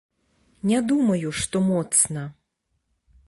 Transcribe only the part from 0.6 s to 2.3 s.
Не думаю, што моцна.